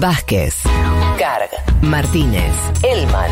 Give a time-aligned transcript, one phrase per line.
[0.00, 0.54] Vázquez,
[1.18, 1.50] Carg,
[1.82, 2.52] Martínez,
[2.82, 3.30] Elman.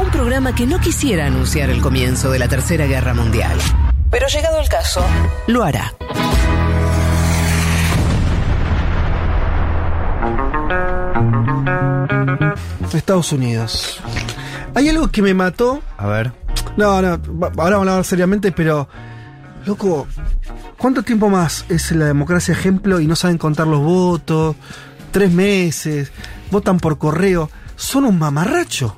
[0.00, 3.58] Un programa que no quisiera anunciar el comienzo de la Tercera Guerra Mundial.
[4.10, 5.04] Pero llegado el caso,
[5.46, 5.92] lo hará.
[12.94, 14.00] Estados Unidos.
[14.74, 15.82] Hay algo que me mató.
[15.98, 16.32] A ver.
[16.76, 18.88] No, no, ahora vamos a hablar seriamente, pero.
[19.64, 20.08] Loco,
[20.76, 24.56] ¿cuánto tiempo más es la democracia ejemplo y no saben contar los votos?
[25.12, 26.10] Tres meses,
[26.50, 27.50] votan por correo.
[27.76, 28.96] Son un mamarracho.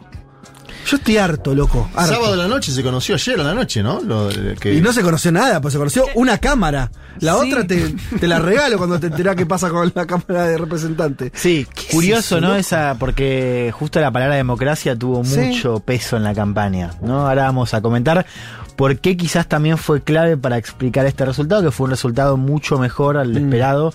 [0.87, 1.89] Yo estoy harto, loco.
[1.95, 2.13] harto.
[2.13, 4.01] Sábado a la noche se conoció ayer a la noche, ¿no?
[4.03, 6.91] Lo, de que, Y no se conoció nada, pues se conoció una cámara.
[7.21, 10.59] La otra te, te la regalo cuando te enterás qué pasa con la Cámara de
[10.59, 11.31] Representantes.
[11.35, 12.49] Sí, ¿Qué es curioso, eso, ¿no?
[12.49, 12.59] loco?
[12.61, 15.39] Esa, porque justo la palabra democracia tuvo Sí.
[15.41, 17.27] mucho peso en la campaña, ¿no?
[17.29, 18.27] Ahora vamos a comentar
[18.77, 22.79] por qué quizás también fue clave para explicar este resultado, que fue un resultado mucho
[22.79, 23.37] mejor al Mm.
[23.39, 23.95] esperado.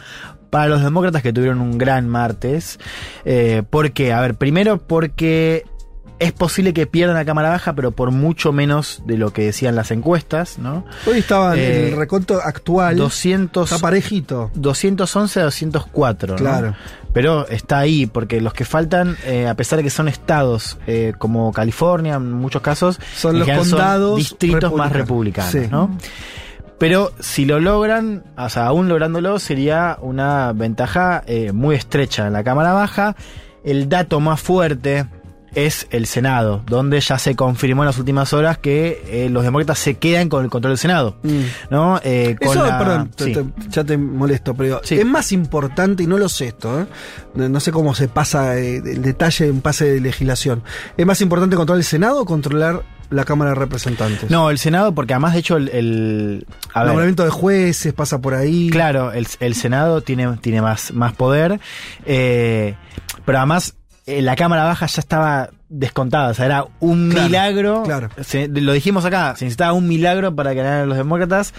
[0.50, 2.80] Para los demócratas que tuvieron un gran martes.
[3.26, 4.14] Eh, ¿Por qué?
[4.14, 5.66] A ver, primero porque
[6.20, 9.76] es posible que pierdan la Cámara Baja, pero por mucho menos de lo que decían
[9.76, 10.86] las encuestas, ¿no?
[11.08, 12.98] Hoy estaba en Eh, el reconto actual.
[12.98, 14.52] 200, Está parejito.
[14.56, 16.32] 211 a 204.
[16.32, 16.36] ¿no?
[16.36, 16.76] Claro.
[17.14, 21.14] Pero está ahí, porque los que faltan, eh, a pesar de que son estados eh,
[21.18, 25.54] como California, en muchos casos, Son los condados distritos más republicanos.
[25.54, 25.96] republicanos, Sí.
[25.96, 25.98] ¿no?
[26.80, 32.34] Pero si lo logran, o sea, aún lográndolo, sería una ventaja eh, muy estrecha en
[32.34, 33.16] la Cámara Baja.
[33.64, 35.06] El dato más fuerte
[35.56, 39.80] es el Senado, donde ya se confirmó en las últimas horas que eh, los demócratas
[39.80, 41.18] se quedan con el control del Senado.
[41.24, 41.40] Mm.
[41.72, 42.00] ¿no?
[42.04, 43.34] Eh, con Eso, la- perdón, te- sí.
[43.34, 44.96] te- ya te molesto, pero Sí.
[45.00, 46.86] es más importante, y no lo sé esto, ¿eh?
[47.36, 50.64] no sé cómo se pasa el detalle en pase de legislación.
[50.96, 54.30] ¿Es más importante controlar el Senado o controlar la Cámara de Representantes?
[54.30, 55.70] No, el Senado, porque además, de hecho, el.
[55.70, 58.70] el- a ver, nombramiento de jueces pasa por ahí.
[58.70, 61.60] claro, el, el Senado tiene, tiene más, más poder,
[62.06, 62.76] eh,
[63.26, 67.84] pero además eh, la Cámara Baja ya estaba descontada, o sea, era un Claro, milagro.
[67.84, 68.10] claro.
[68.24, 71.54] se- lo dijimos acá, se necesitaba un milagro para que ganaran los demócratas.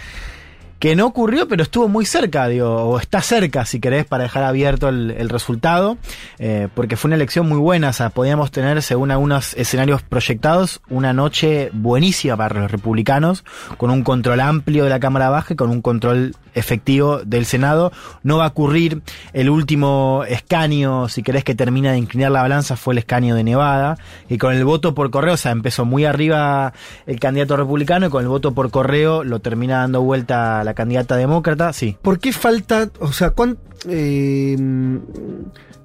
[0.81, 4.45] Que no ocurrió, pero estuvo muy cerca, digo, o está cerca, si querés, para dejar
[4.45, 5.99] abierto el, el resultado,
[6.39, 10.81] eh, porque fue una elección muy buena, o sea, podíamos tener, según algunos escenarios proyectados,
[10.89, 13.45] una noche buenísima para los republicanos,
[13.77, 17.93] con un control amplio de la Cámara Baja y con un control efectivo del Senado.
[18.23, 19.03] No va a ocurrir
[19.33, 23.45] el último escaño, si querés, que termina de inclinar la balanza, fue el escaño de
[23.45, 23.99] Nevada,
[24.31, 26.73] y con el voto por correo, o sea, empezó muy arriba
[27.07, 31.17] el candidato republicano, y con el voto por correo lo termina dando vuelta la candidata
[31.17, 31.97] demócrata, sí.
[32.03, 33.59] ¿Por qué falta, o sea, cuán,
[33.89, 34.57] eh,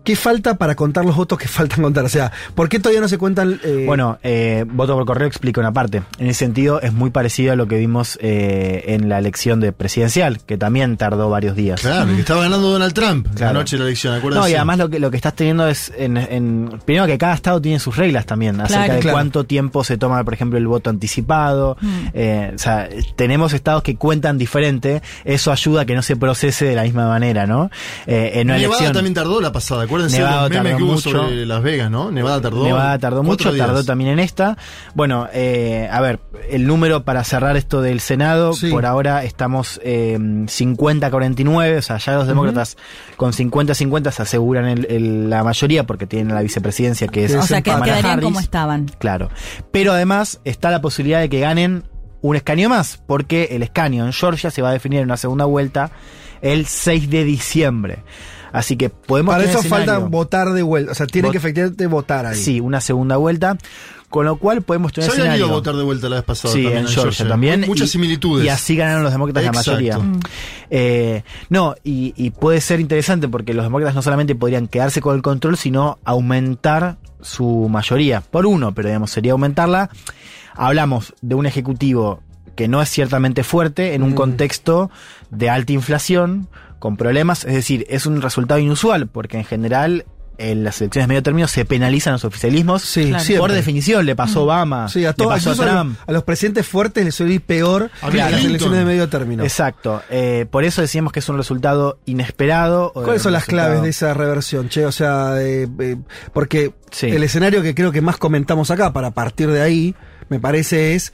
[0.06, 2.06] qué falta para contar los votos que faltan contar?
[2.06, 3.60] O sea, ¿por qué todavía no se cuentan?
[3.64, 6.04] eh, Bueno, eh, voto por correo explica una parte.
[6.18, 9.74] En ese sentido, es muy parecido a lo que vimos eh, en la elección de
[9.74, 11.82] presidencial, que también tardó varios días.
[11.82, 13.54] Claro, que estaba ganando Donald Trump Claro.
[13.54, 14.48] la noche de la elección, acuérdense.
[14.48, 17.34] No, y además lo que, lo que estás teniendo es, en, en- primero que cada
[17.34, 19.16] estado tiene sus reglas también, acerca de Claro.
[19.16, 21.78] cuánto tiempo se toma, por ejemplo, el voto anticipado.
[22.14, 26.66] Eh, o sea, tenemos estados que cuentan diferente, eso ayuda a que no se procese
[26.66, 27.72] de la misma manera, ¿no?
[28.06, 28.94] Eh, en una Nevada elección...
[28.94, 31.10] también tardó la pasada, acuérdense Nevada de los memes que hubo mucho.
[31.12, 32.12] sobre Las Vegas, ¿no?
[32.12, 32.64] Nevada tardó.
[32.64, 33.66] Nevada tardó mucho, días.
[33.68, 34.58] tardó también en esta.
[34.94, 36.20] Bueno, eh, a ver,
[36.50, 38.70] el número para cerrar esto del Senado, Sí.
[38.70, 42.78] por ahora estamos eh, 50-49, o sea, ya los demócratas
[43.18, 47.42] con 50-50 se aseguran el- el- la mayoría porque tienen la vicepresidencia que es O
[47.44, 48.24] sea, que Kamala quedarían Harris.
[48.26, 48.86] como estaban.
[49.00, 49.30] Claro.
[49.72, 51.84] Pero además está la posibilidad de que ganen
[52.22, 55.46] un escaño más, porque el escaño en Georgia se va a definir en una segunda
[55.46, 55.92] vuelta
[56.42, 58.04] el 6 de diciembre.
[58.56, 60.92] Así que podemos para tener eso falta votar de vuelta.
[60.92, 62.38] O sea, tienen Vot- que efectivamente votar ahí.
[62.38, 63.58] Sí, una segunda vuelta.
[64.10, 66.54] Con lo cual podemos tener Ya habían ido a votar de vuelta la vez pasada.
[66.54, 67.62] Sí, también en Georgia también.
[67.68, 68.46] Muchas Y- similitudes.
[68.46, 69.72] Y así ganaron los demócratas Exacto.
[69.72, 69.98] la mayoría.
[70.00, 70.20] Mm.
[70.70, 75.16] Eh, no, y, y puede ser interesante porque los demócratas no solamente podrían quedarse con
[75.16, 78.22] el control, sino aumentar su mayoría.
[78.22, 79.90] Por uno, pero digamos, sería aumentarla.
[80.54, 82.22] Hablamos de un ejecutivo
[82.56, 84.16] que no es ciertamente fuerte en un Mm.
[84.16, 84.90] contexto
[85.30, 86.48] de alta inflación,
[86.80, 90.06] con problemas, es decir, es un resultado inusual, porque en general
[90.38, 92.82] en las elecciones de medio término se penalizan los oficialismos.
[92.82, 93.24] Sí, Claro.
[93.40, 95.98] Por definición, le pasó a Obama, Sí, a, le todos, pasó a los- Trump.
[96.06, 99.08] a los presidentes fuertes les suele ir peor A que Bill las elecciones de medio
[99.08, 99.44] término.
[99.46, 100.02] Exacto.
[100.10, 102.92] Eh, por eso decíamos que es un resultado inesperado.
[102.94, 104.86] ¿Cuáles son las claves de esa reversión, che?
[104.86, 105.96] O sea, eh, eh,
[106.34, 107.08] porque Sí.
[107.08, 109.96] el escenario que creo que más comentamos acá, para partir de ahí,
[110.28, 111.14] me parece es,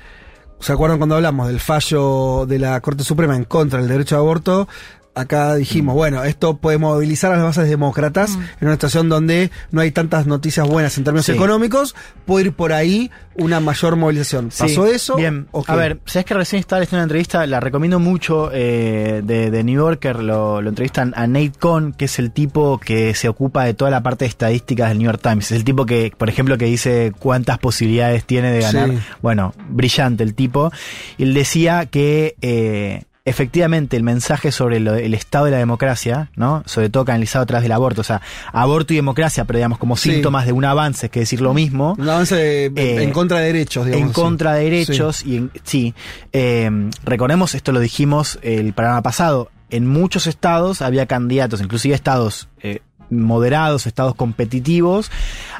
[0.59, 4.19] ¿se acuerdan cuando hablamos del fallo de la Corte Suprema en contra del derecho a
[4.19, 4.67] aborto?
[5.13, 9.81] Acá dijimos, bueno, esto puede movilizar a las bases demócratas en una situación donde no
[9.81, 11.33] hay tantas noticias buenas en términos Sí.
[11.33, 14.49] económicos, puede ir por ahí una mayor movilización.
[14.57, 15.15] ¿Pasó Sí, eso?
[15.15, 15.47] Bien.
[15.51, 15.71] ¿O qué?
[15.71, 19.63] A ver, sabes que recién estaba leyendo una entrevista, la recomiendo mucho eh, de, de
[19.63, 23.63] New Yorker, lo, lo entrevistan a Nate Cohn, que es el tipo que se ocupa
[23.65, 25.51] de toda la parte de estadísticas del New York Times.
[25.51, 28.89] Es el tipo que, por ejemplo, que dice cuántas posibilidades tiene de ganar.
[28.89, 28.97] Sí.
[29.21, 30.71] Bueno, brillante el tipo.
[31.17, 36.31] Y él decía que eh, efectivamente el mensaje sobre lo- el estado de la democracia,
[36.35, 36.63] ¿no?
[36.65, 38.21] Sobre todo canalizado a través del aborto, o sea,
[38.51, 40.11] aborto y democracia, pero digamos como Sí.
[40.11, 41.95] síntomas de un avance, es que decir lo mismo.
[41.99, 44.07] Un avance de- Eh, en contra de derechos, digamos.
[44.07, 45.93] en contra de derechos y en- sí
[46.33, 46.69] eh,
[47.03, 52.81] recordemos esto lo dijimos el programa pasado en muchos estados había candidatos inclusive estados eh,
[53.11, 55.11] moderados, estados competitivos,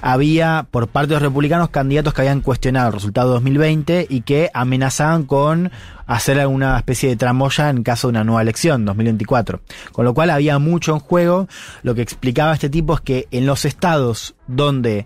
[0.02, 4.22] había por parte de los republicanos candidatos que habían cuestionado el resultado de 2020 y
[4.22, 5.72] que amenazaban con
[6.08, 9.62] hacer alguna especie de tramoya en caso de una nueva elección, 2024.
[9.92, 11.48] Con lo cual había mucho en juego.
[11.84, 15.06] Lo que explicaba este tipo es que en los estados donde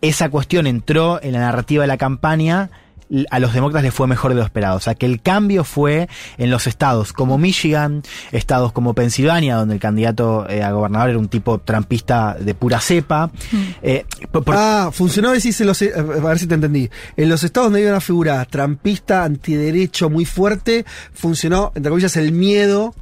[0.00, 2.70] esa cuestión entró en la narrativa de la campaña,
[3.30, 4.76] a los demócratas les fue mejor de lo esperado.
[4.76, 9.74] O sea, que el cambio fue en los estados como Michigan, estados como Pensilvania, donde
[9.74, 13.30] el candidato eh, a gobernador era un tipo trampista de pura cepa.
[13.82, 16.88] Eh, por- por- Ah, funcionó, decís, en los- eh, a ver si te entendí.
[17.16, 22.32] En los estados donde había una figura trampista, antiderecho muy fuerte, funcionó, entre comillas, el
[22.32, 22.94] miedo.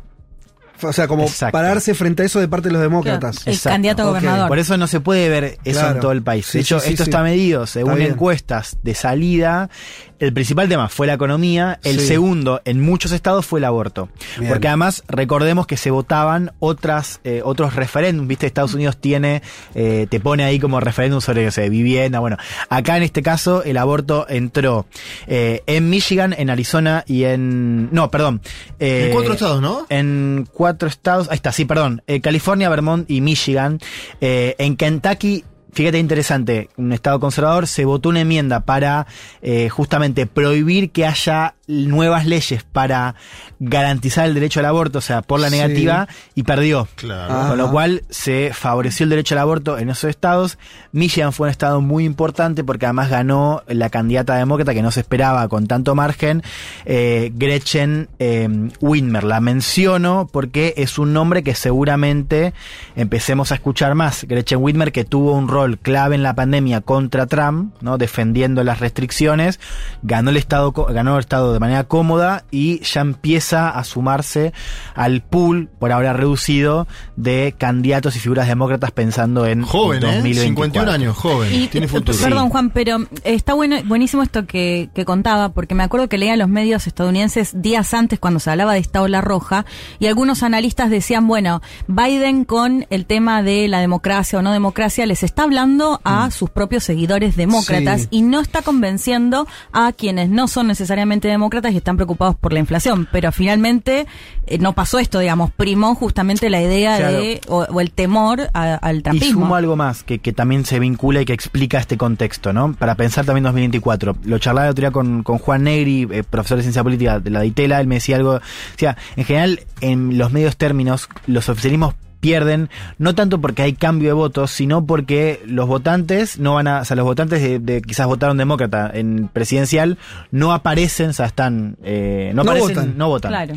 [0.83, 1.53] O sea, como Exacto.
[1.53, 3.47] pararse frente a eso de parte de los demócratas.
[3.47, 3.75] El Exacto.
[3.75, 4.49] candidato a gobernador.
[4.49, 5.95] Por eso no se puede ver eso Claro.
[5.97, 6.47] en todo el país.
[6.47, 7.11] Sí, de hecho, sí, sí, esto sí.
[7.11, 9.71] está medido según encuestas de salida.
[10.19, 11.81] El principal tema fue la economía.
[11.83, 12.09] El Sí.
[12.09, 14.11] segundo, en muchos estados, fue el aborto.
[14.39, 14.51] Bien.
[14.51, 18.29] Porque además, recordemos que se votaban otras, eh, otros referéndums.
[18.29, 19.43] Viste, Estados Unidos tiene,
[19.75, 22.19] eh, te pone ahí como referéndum sobre, no sé, vivienda.
[22.21, 22.37] Bueno,
[22.69, 24.85] acá en este caso, el aborto entró
[25.27, 27.89] eh, en Michigan, en Arizona y en.
[27.91, 28.43] No, perdón.
[28.79, 29.87] eh, En cuatro estados, ¿no?
[29.89, 33.79] en cuatro estados, ahí está, sí, perdón, eh, California, Vermont y Michigan.
[34.21, 39.07] Eh, en Kentucky, fíjate interesante, un estado conservador, se votó una enmienda para
[39.43, 43.15] eh, justamente prohibir que haya nuevas leyes para
[43.61, 45.57] garantizar el derecho al aborto, o sea, por la Sí.
[45.57, 46.89] negativa, y perdió.
[46.97, 47.33] Claro.
[47.33, 47.47] Ah.
[47.49, 50.59] Con lo cual se favoreció el derecho al aborto en esos estados.
[50.93, 55.01] Michigan fue un estado muy importante porque además ganó la candidata demócrata que no se
[55.01, 56.43] esperaba con tanto margen,
[56.87, 58.49] eh, Gretchen eh,
[58.81, 59.23] Whitmer.
[59.23, 62.53] La menciono porque es un nombre que seguramente
[62.97, 64.25] empecemos a escuchar más.
[64.25, 67.99] Gretchen Whitmer que tuvo un rol clave en la pandemia contra Trump, ¿no?
[67.99, 69.61] defendiendo las restricciones,
[70.03, 74.53] ganó el estado, co- ganó el estado de manera cómoda y ya empieza a sumarse
[74.95, 76.87] al pool, por ahora reducido,
[77.17, 80.07] de candidatos y figuras demócratas pensando en Joven, ¿eh?
[80.07, 80.47] 2024.
[80.51, 81.55] 51 años, joven.
[81.55, 82.19] Y, Tiene eh, futuro.
[82.21, 86.37] Perdón, Juan, pero está bueno, buenísimo esto que, que contaba, porque me acuerdo que leía
[86.37, 89.65] los medios estadounidenses días antes cuando se hablaba de esta ola roja,
[89.99, 95.07] y algunos analistas decían, bueno, Biden con el tema de la democracia o no democracia
[95.07, 98.09] les está hablando a sus propios seguidores demócratas Sí.
[98.13, 102.61] y no está convenciendo a quienes no son necesariamente demócratas y están preocupados por la
[102.61, 103.09] inflación.
[103.11, 104.07] Pero finalmente
[104.47, 107.17] eh, no pasó esto, digamos, primó justamente la idea Claro.
[107.19, 109.41] de, o, o el temor a- al Y trampismo.
[109.43, 112.73] sumo algo más que, que también se vincula y que explica este contexto, ¿no?
[112.75, 114.17] Para pensar también 2024.
[114.25, 117.31] Lo charlaba el otro día con, con Juan Negri, eh, profesor de ciencia política de
[117.31, 118.41] la DITELA, él me decía algo, o
[118.77, 122.69] sea, en general, en los medios términos, los oficialismos pierden,
[122.99, 126.85] no tanto porque hay cambio de votos, sino porque los votantes no van a, o
[126.85, 129.97] sea, los votantes de, de quizás votaron demócrata en presidencial
[130.31, 132.99] no aparecen, o sea, están, eh, no, No aparecen, votan.
[132.99, 133.31] no votan.
[133.33, 133.55] Claro.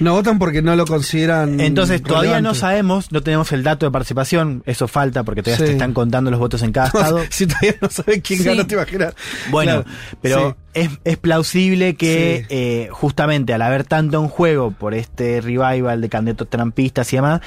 [0.00, 1.58] No votan porque no lo consideran.
[1.58, 5.66] Entonces, todavía no sabemos, no tenemos el dato de participación, eso falta porque todavía Sí.
[5.66, 7.18] se están contando los votos en cada estado.
[7.30, 8.44] si todavía no sabes quién Sí.
[8.44, 9.14] ganó, te imaginas.
[9.50, 10.54] Bueno, Claro, pero sí.
[10.74, 12.46] Es, es plausible que Sí.
[12.50, 17.40] eh, justamente al haber tanto en juego por este revival de candidatos trampistas y demás,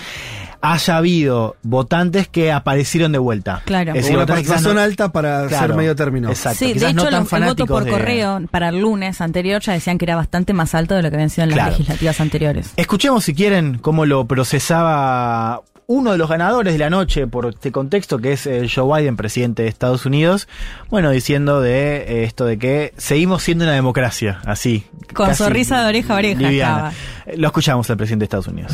[0.64, 3.62] haya habido votantes que aparecieron de vuelta.
[3.66, 3.94] Claro.
[3.96, 6.30] Es Con una participación no- alta para Claro, ser medio término.
[6.30, 6.60] Exacto.
[6.60, 9.62] Sí, de no hecho, tan los- el voto por de- correo para el lunes anterior
[9.62, 11.72] ya decían que era bastante más alto de lo que habían sido en las Claro.
[11.72, 12.74] legislativas anteriores.
[12.76, 17.72] Escuchemos si quieren cómo lo procesaba uno de los ganadores de la noche por este
[17.72, 20.48] contexto, que es eh, Joe Biden, presidente de Estados Unidos,
[20.90, 24.86] bueno, diciendo de eh, esto de que seguimos siendo una democracia, así.
[25.14, 26.94] Con sonrisa de oreja a oreja
[27.36, 28.72] Lo escuchamos al presidente de Estados Unidos.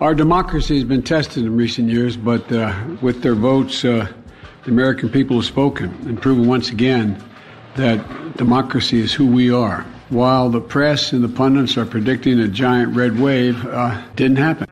[0.00, 4.06] Our democracy has been tested in recent years, but uh, with their votes, uh,
[4.64, 7.16] the American people have spoken and proven once again
[7.76, 8.00] that
[8.36, 9.82] democracy is who we are.
[10.10, 14.66] While the press and the pundits are predicting a giant red wave, uh, didn't happen.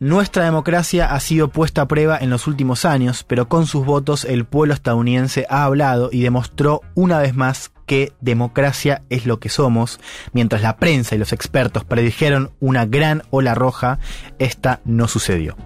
[0.00, 4.24] Nuestra democracia ha sido puesta a prueba en los últimos años, pero con sus votos
[4.24, 9.50] el pueblo estadounidense ha hablado y demostró una vez más que democracia es lo que
[9.50, 10.00] somos,
[10.32, 13.98] mientras la prensa y los expertos predijeron una gran ola roja,
[14.38, 15.56] esta no sucedió.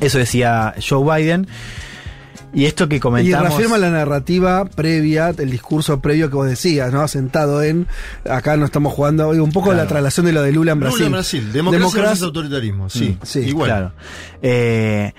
[0.00, 1.46] Eso decía Joe Biden.
[2.54, 3.48] Y esto que Y comentamos...
[3.48, 7.06] reafirma la narrativa previa, el discurso previo que vos decías, ¿no?
[7.08, 7.86] Sentado en.
[8.28, 9.28] Acá no estamos jugando.
[9.30, 9.82] Un poco Claro.
[9.82, 10.98] la traslación de lo de Lula en Brasil.
[10.98, 11.52] Lula en Brasil.
[11.52, 12.88] Democracia, Democracia- versus autoritarismo.
[12.90, 13.68] Sí, Mm, sí, igual.
[13.70, 13.92] Claro.
[14.40, 15.12] Eh,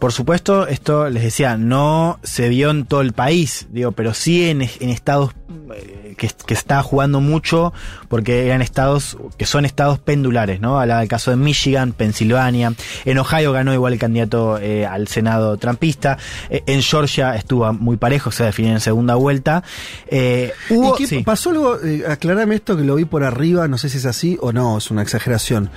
[0.00, 4.48] por supuesto, esto les decía, no se vio en todo el país, digo, pero sí
[4.48, 5.32] en, en estados
[5.74, 7.74] eh, que, que está jugando mucho,
[8.08, 10.80] porque eran estados que son estados pendulares, ¿no?
[10.80, 12.72] Hablaba del caso de Michigan, Pensilvania,
[13.04, 16.16] en Ohio ganó igual el candidato eh, al Senado trumpista,
[16.48, 19.62] eh, en Georgia estuvo muy parejo, se definió en segunda vuelta.
[20.08, 21.22] Eh, hubo, ¿Y qué sí.
[21.22, 21.78] pasó algo?
[22.08, 24.90] Aclarame esto que lo vi por arriba, no sé si es así o no, es
[24.90, 25.70] una exageración.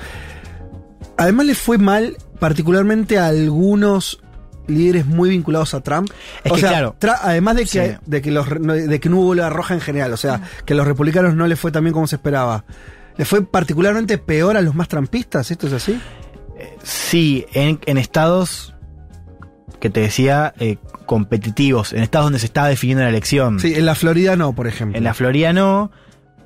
[1.18, 4.20] Además le fue mal, particularmente a algunos
[4.68, 6.10] líderes muy vinculados a Trump.
[6.44, 6.96] Es o que sea, claro.
[7.22, 7.96] además de que, Sí.
[8.06, 10.76] de, que los, de que no hubo la roja en general, o sea, que a
[10.76, 12.66] los republicanos no les fue tan bien como se esperaba.
[13.16, 15.52] ¿Le fue particularmente peor a los más trampistas?
[15.52, 15.98] ¿Esto es así?
[16.84, 18.74] Sí, en, en estados
[19.80, 23.62] que te decía eh, competitivos, en estados donde se estaba definiendo la elección.
[23.62, 24.98] Sí, en la Florida no, por ejemplo.
[24.98, 25.92] En la Florida no,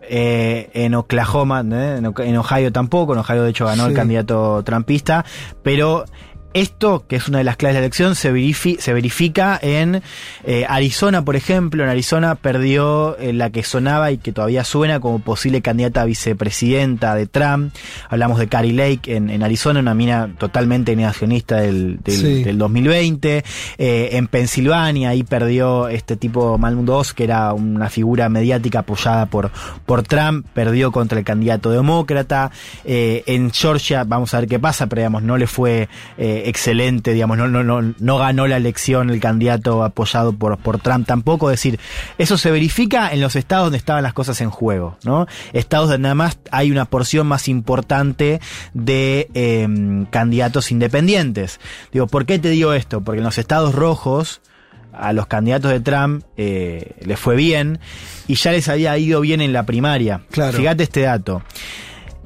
[0.09, 1.97] eh, en Oklahoma, ¿eh?
[1.97, 5.25] en, Ohio tampoco, en Ohio de hecho ganó el candidato trumpista,
[5.63, 6.05] pero
[6.61, 10.01] esto, que es una de las claves de la elección, se, verifi- se verifica en
[10.45, 11.83] eh, Arizona, por ejemplo.
[11.83, 16.05] En Arizona perdió eh, la que sonaba y que todavía suena como posible candidata a
[16.05, 17.73] vicepresidenta de Trump.
[18.09, 22.43] Hablamos de Carrie Lake en, en Arizona, una mina totalmente negacionista del, del, Sí.
[22.43, 23.43] del 2020.
[23.77, 29.25] Eh, en Pensilvania, ahí perdió este tipo Malmundo Oz, que era una figura mediática apoyada
[29.27, 29.51] por,
[29.85, 32.51] por Trump, perdió contra el candidato demócrata.
[32.85, 35.87] En Georgia, vamos a ver qué pasa, pero digamos, no le fue
[36.48, 41.06] excelente, digamos, no, no, no, no ganó la elección el candidato apoyado por, por Trump
[41.06, 41.51] tampoco.
[41.51, 41.80] Es decir,
[42.18, 45.27] eso se verifica en los estados donde estaban las cosas en juego, ¿no?
[45.51, 48.39] Estados donde nada más hay una porción más importante
[48.74, 49.68] de eh,
[50.10, 51.60] candidatos independientes.
[51.92, 53.01] Digo, ¿por qué te digo esto?
[53.01, 54.42] Porque en los estados rojos,
[54.94, 57.80] a los candidatos de Trump eh, les fue bien
[58.27, 60.22] y ya les había ido bien en la primaria.
[60.32, 60.58] Claro.
[60.58, 61.44] Fíjate este dato.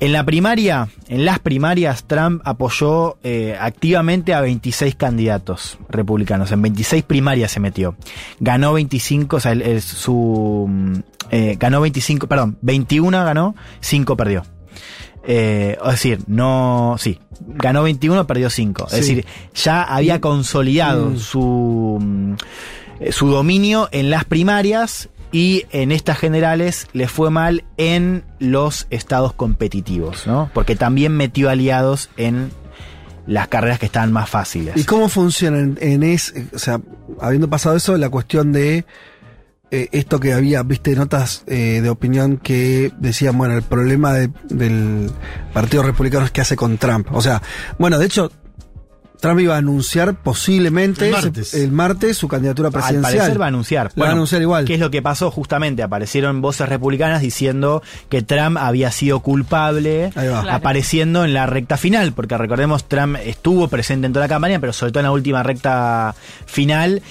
[0.02, 6.52] En la primaria, en las primarias, Trump apoyó eh, activamente a 26 candidatos republicanos.
[6.52, 7.96] En 26 primarias se metió.
[8.40, 10.66] Ganó 25, o sea, el- el- su.
[10.68, 10.94] mm,
[11.30, 14.44] eh, ganó 25, perdón, 21 ganó, 5 perdió.
[15.24, 16.96] Eh, es decir, no.
[16.98, 18.88] Sí, ganó 21, perdió 5.
[18.88, 19.14] Es Sí.
[19.16, 21.18] decir, ya había consolidado Mm.
[21.20, 22.34] su, mm,
[23.02, 28.88] eh, su dominio en las primarias y en estas generales le fue mal en los
[28.90, 30.50] estados competitivos, ¿no?
[30.54, 32.52] Porque también metió aliados en
[33.28, 34.76] las carreras que estaban más fáciles.
[34.76, 36.82] ¿Y cómo funciona en, en es, o sea,
[37.22, 38.84] habiendo pasado eso, la cuestión de
[39.74, 44.30] eh, esto que había, viste, notas eh, de opinión que decían, bueno, el problema de-
[44.50, 45.10] del
[45.54, 47.08] Partido Republicano es que hace con Trump.
[47.14, 47.42] O sea,
[47.80, 48.32] bueno, de hecho,
[49.22, 51.54] Trump iba a anunciar posiblemente El martes.
[51.54, 53.18] el martes su candidatura Al presidencial.
[53.18, 53.92] parecer va a anunciar.
[53.96, 54.66] Lo va a anunciar igual.
[54.66, 55.32] ¿Qué es lo que pasó?
[55.32, 60.10] Justamente aparecieron voces republicanas diciendo que Trump había sido culpable.
[60.14, 60.50] Claro.
[60.52, 64.74] apareciendo en la recta final, porque recordemos, Trump estuvo presente en toda la campaña, pero
[64.74, 67.02] sobre todo en la última recta final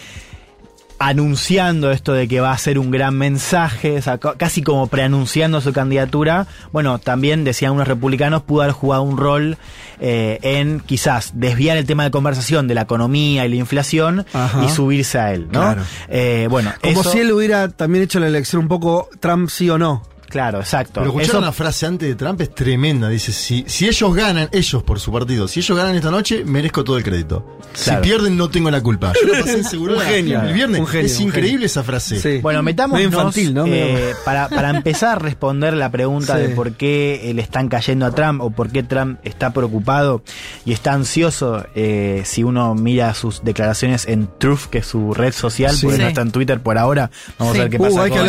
[1.00, 4.87] anunciando esto de que va a ser un gran mensaje, o sea, ca- casi como
[4.87, 9.57] preanunciando su candidatura, bueno, también decían unos republicanos, pudo haber jugado un rol
[9.99, 14.62] eh, en quizás desviar el tema de conversación de la economía y la inflación Ajá.
[14.64, 15.61] y subirse a él, ¿no?
[15.61, 15.83] Claro.
[16.09, 19.69] Eh, bueno, Como eso- si él hubiera también hecho la elección un poco Trump sí
[19.71, 20.02] o no.
[20.30, 20.92] Claro, exacto.
[20.94, 23.08] Pero escuchar Eso- una frase antes de Trump es tremenda.
[23.08, 26.82] Dice, si, si ellos ganan, ellos por su partido, si ellos ganan esta noche, merezco
[26.84, 27.58] todo el crédito.
[27.84, 28.02] Claro.
[28.02, 29.12] Si pierden, no tengo la culpa.
[29.20, 30.40] Yo lo pasé en seguro Un genio.
[30.42, 30.80] el viernes.
[30.80, 31.66] Un genio, es un increíble genio.
[31.66, 32.20] esa frase.
[32.20, 32.38] Sí.
[32.38, 33.66] Bueno, metámonos infantil, ¿no?
[33.66, 36.42] eh, para, para empezar a responder la pregunta Sí.
[36.42, 40.22] de por qué eh, le están cayendo a Trump o por qué Trump está preocupado
[40.64, 45.32] y está ansioso eh, si uno mira sus declaraciones en Truth, que es su red
[45.32, 45.87] social, Sí.
[45.87, 47.10] porque no está en Twitter por ahora.
[47.38, 47.60] Vamos Sí.
[47.60, 48.20] a ver qué Uh, pasa que con,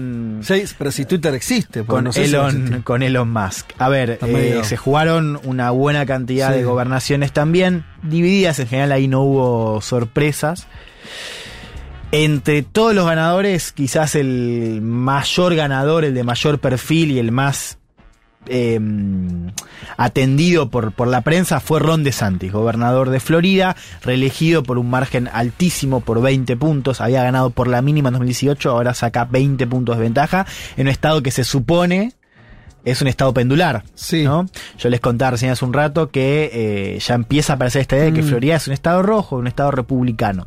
[0.00, 3.70] con Sí, pero si Twitter existe, con, no sé si Elon, con Elon Musk.
[3.78, 6.58] A ver, eh, se jugaron una buena cantidad Sí.
[6.58, 10.66] de gobernaciones también, divididas en general, ahí no hubo sorpresas.
[12.12, 17.78] Entre todos los ganadores, quizás el mayor ganador, el de mayor perfil y el más
[18.46, 18.80] eh,
[19.96, 25.28] atendido por, por la prensa fue Ron DeSantis, gobernador de Florida, reelegido por un margen
[25.32, 29.96] altísimo por 20 puntos, había ganado por la mínima en 2018, ahora saca 20 puntos
[29.96, 32.14] de ventaja en un estado que se supone
[32.84, 33.84] es un estado pendular.
[33.94, 34.24] Sí.
[34.24, 34.46] ¿no?
[34.78, 38.06] Yo les contaba recién hace un rato que eh, ya empieza a aparecer esta idea
[38.06, 38.26] de que Mm.
[38.28, 40.46] Florida es un estado rojo, un estado republicano.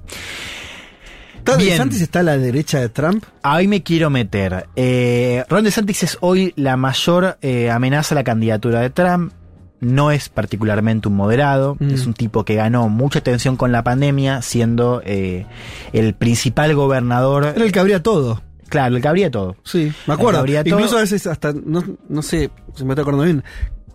[1.43, 1.71] ¿Está Bien.
[1.71, 3.25] DeSantis está a la derecha de Trump?
[3.41, 4.67] Ahí me quiero meter.
[4.77, 9.33] Eh, Ron DeSantis es hoy la mayor eh, amenaza a la candidatura de Trump.
[9.81, 11.89] No es particularmente un moderado, Mm.
[11.93, 15.45] es un tipo que ganó mucha atención con la pandemia, siendo eh,
[15.91, 17.45] el principal gobernador.
[17.53, 18.41] Era el que abría todo.
[18.69, 19.57] Claro, el que abría todo.
[19.65, 20.45] Sí, me acuerdo.
[20.47, 20.97] Incluso todo.
[20.99, 23.43] a veces hasta, no, no sé si me estoy acordando bien,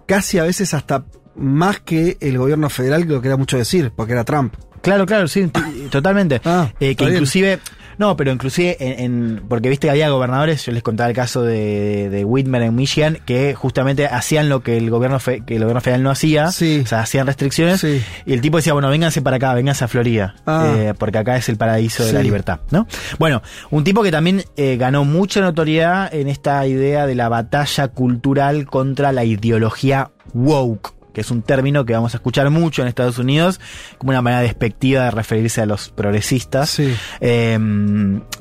[0.06, 4.12] casi a veces hasta más que el gobierno federal, lo que era mucho decir, porque
[4.12, 4.54] era Trump.
[4.82, 5.50] Claro, claro, sí,
[5.88, 6.40] totalmente.
[6.44, 7.14] Ah, Eh, que bien.
[7.16, 7.58] inclusive,
[7.98, 11.42] no, pero inclusive en, en- porque viste que había gobernadores, yo les contaba el caso
[11.42, 15.62] de, de Whitmer en Michigan, que justamente hacían lo que el gobierno fe- que el
[15.62, 16.80] gobierno federal no hacía, Sí.
[16.84, 18.02] o sea, hacían restricciones, Sí.
[18.26, 20.72] y el tipo decía, bueno, vénganse para acá, vénganse a Florida, Ah.
[20.76, 22.86] eh, porque acá es el paraíso de la libertad, ¿no?
[23.18, 27.88] Bueno, un tipo que también eh, ganó mucha notoriedad en esta idea de la batalla
[27.88, 32.86] cultural contra la ideología woke que es un término que vamos a escuchar mucho en
[32.86, 33.58] Estados Unidos
[33.98, 36.70] como una manera despectiva de referirse a los progresistas.
[36.70, 36.94] Sí.
[37.20, 37.58] Eh,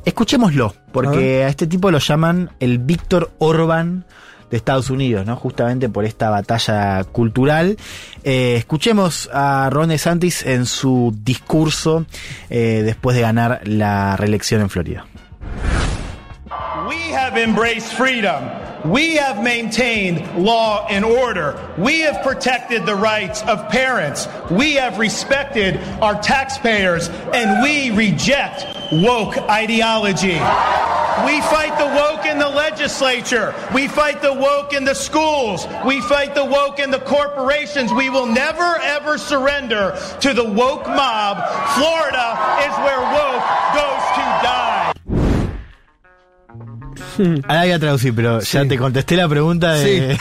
[0.05, 4.05] escuchémoslo, porque a, este tipo lo llaman el Víctor Orban
[4.51, 5.35] de Estados Unidos, ¿no?
[5.37, 7.77] Justamente por esta batalla cultural.
[8.23, 12.05] Eh, escuchemos a Ron DeSantis en su discurso
[12.51, 15.07] eh, después de ganar la reelección en Florida.
[16.85, 18.49] We have embraced freedom.
[18.85, 21.73] We have maintained law and order.
[21.77, 24.27] We have protected the rights of parents.
[24.51, 30.39] We have respected our taxpayers and we reject woke ideology.
[31.25, 33.55] We fight the woke in the legislature.
[33.73, 35.65] We fight the woke in the schools.
[35.83, 37.91] We fight the woke in the corporations.
[37.91, 41.37] We will never ever surrender to the woke mob.
[41.73, 42.37] Florida
[42.69, 43.43] is where woke
[43.73, 44.66] goes to die.
[47.47, 48.67] Ahora voy a traducir, pero ya Sí.
[48.67, 50.17] te contesté la pregunta de,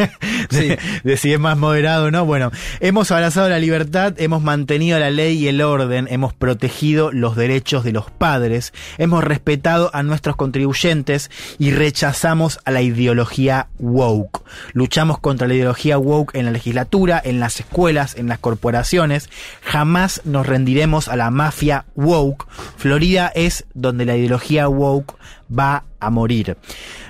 [0.50, 2.24] de, de si es más moderado o no.
[2.24, 7.36] Bueno, hemos abrazado la libertad, hemos mantenido la ley y el orden, hemos protegido los
[7.36, 14.42] derechos de los padres, hemos respetado a nuestros contribuyentes y rechazamos a la ideología woke.
[14.72, 19.28] Luchamos contra la ideología woke en la legislatura, en las escuelas, en las corporaciones.
[19.62, 22.46] Jamás nos rendiremos a la mafia woke.
[22.76, 25.14] Florida es donde la ideología woke
[25.56, 26.56] va a morir.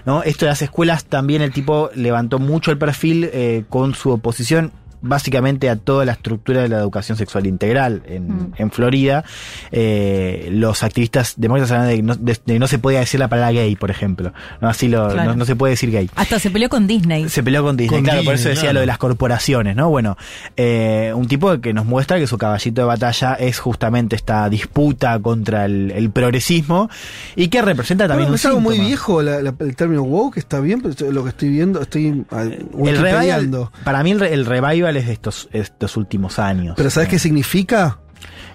[0.05, 0.23] ¿no?
[0.23, 4.73] Esto de las escuelas también el tipo levantó mucho el perfil eh, con su oposición
[5.03, 8.53] básicamente a toda la estructura de la educación sexual integral en, Mm.
[8.57, 9.25] en Florida.
[9.73, 13.21] Eh, los activistas demócratas hablan de que no, de- de que no se podía decir
[13.21, 14.33] la palabra gay, por ejemplo.
[14.61, 15.31] No, Así lo, Claro.
[15.31, 16.09] no, no se puede decir gay.
[16.17, 17.29] Hasta se peleó con Disney.
[17.29, 18.75] Se peleó con Disney, Con claro, por eso decía claro.
[18.75, 19.89] lo de las corporaciones, ¿no?
[19.91, 20.17] Bueno,
[20.57, 25.19] eh, un tipo que nos muestra que su caballito de batalla es justamente esta disputa
[25.21, 26.89] contra el, el progresismo
[27.37, 30.37] y que representa también Bueno, un es algo muy viejo la- la- el término woke,
[30.39, 34.90] está bien, pero lo que estoy viendo, estoy El revival, para mí el, el revival
[34.97, 36.75] es de estos, estos últimos años.
[36.77, 37.99] Pero ¿sabes qué significa?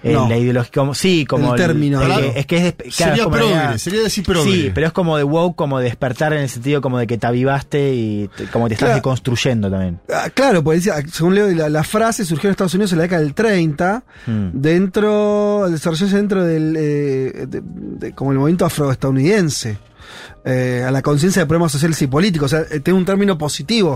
[0.02, 0.28] Eh, No.
[0.28, 2.32] La ideología, como, sí, como El término, eh, claro.
[2.36, 4.52] es que es, claro, Sería es como la progre, idea- sería decir progre.
[4.52, 7.18] Sí, pero es como de woke, como de despertar en el sentido como de que
[7.18, 8.96] te avivaste y te- como te estás Claro.
[8.96, 9.98] deconstruyendo también.
[10.14, 13.02] Ah, claro, porque decía, según leo, la, la frase surgió en Estados Unidos en la
[13.04, 14.48] década del 30, Mm.
[14.52, 19.78] dentro, desarrollarse dentro del, eh, de- de- como el movimiento afroestadounidense,
[20.44, 23.36] eh, a la conciencia de problemas sociales y políticos, o sea, eh, tiene un término
[23.36, 23.94] positivo.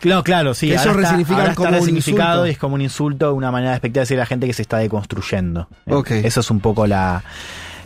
[0.00, 0.68] Claro, claro, sí.
[0.68, 3.72] Que ahora ellos está- ahora como un resignificado y es como un insulto, una manera
[3.72, 5.68] despectiva de decir a la gente que se está deconstruyendo.
[5.86, 6.10] Eh, Ok.
[6.12, 7.22] Eso es un poco la,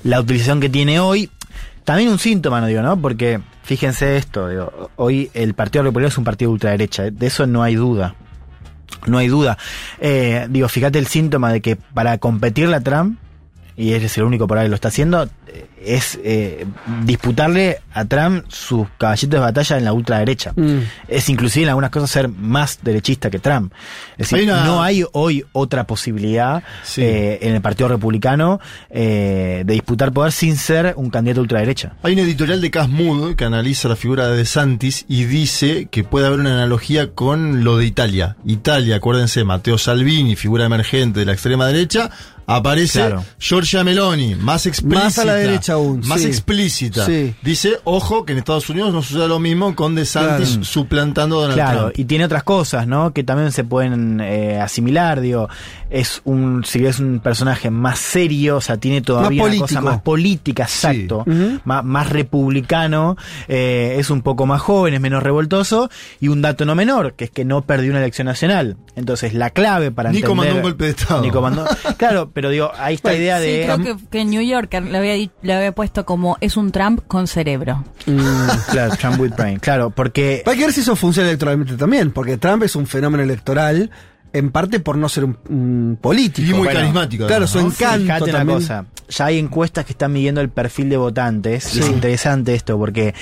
[0.05, 1.31] la utilización que tiene hoy.
[1.85, 2.97] También un síntoma, no digo, ¿no?
[2.99, 7.27] Porque fíjense esto, digo, hoy el Partido Republicano es un partido de ultraderecha, eh, de
[7.27, 8.15] eso no hay duda.
[9.07, 9.59] No hay duda.
[10.01, 13.19] Eh, digo, fíjate el síntoma de que para competir la Trump,
[13.77, 15.29] y él es el único por ahí que lo está haciendo,
[15.85, 16.65] es eh,
[17.05, 20.53] disputarle a Trump sus caballitos de batalla en la ultraderecha.
[20.57, 20.79] Mm.
[21.09, 23.73] Es inclusive en algunas cosas ser más derechista que Trump.
[24.17, 27.03] Es decir, Hay una- no hay hoy otra posibilidad Sí.
[27.03, 28.61] eh, en el Partido Republicano
[28.91, 31.93] eh, de disputar poder sin ser un candidato ultraderecha.
[32.03, 36.05] Hay un editorial de Cas Mood que analiza la figura de DeSantis y dice que
[36.05, 38.37] puede haber una analogía con lo de Italia.
[38.47, 42.11] Italia, acuérdense, Matteo Salvini, figura emergente de la extrema derecha,
[42.47, 43.25] aparece Claro.
[43.39, 45.05] Giorgia Meloni, más explícita.
[45.05, 46.27] Más a la derecha aún, Más sí.
[46.29, 47.07] explícita.
[47.07, 47.35] Sí.
[47.43, 50.65] Dice, ojo, que en Estados Unidos no suceda lo mismo con DeSantis Claro.
[50.65, 51.99] suplantando a Donald Claro, Trump.
[51.99, 53.13] y tiene otras cosas, ¿no?
[53.13, 55.49] Que también se pueden eh, asimilar, digo.
[55.95, 59.81] Es un, si es un personaje más serio, o sea, tiene todavía Más una cosa
[59.81, 61.25] más política, exacto,
[61.65, 65.89] más, más republicano, eh, es un poco más joven, es menos revoltoso,
[66.21, 68.77] y un dato no menor, que es que no perdió una elección nacional.
[68.97, 70.29] Entonces, la clave para Ni entender...
[70.37, 71.23] comandó un golpe de Estado.
[71.23, 73.63] Ni comandó- claro, pero digo, hay esta idea Sí, de...
[73.65, 77.03] creo que, que en New York le había, le había puesto como es un Trump
[77.07, 77.85] con cerebro.
[78.71, 80.43] Claro, Trump with brain, claro, porque...
[80.47, 83.91] Hay que ver si eso funciona electoralmente también, porque Trump es un fenómeno electoral,
[84.35, 86.47] en parte por no ser un, un político.
[86.47, 87.27] Y muy Bueno, carismático.
[87.27, 87.67] Claro, además, su ¿no?
[87.69, 91.79] encanto Fíjate una cosa, ya hay encuestas que están midiendo el perfil de votantes y
[91.81, 93.15] es interesante esto porque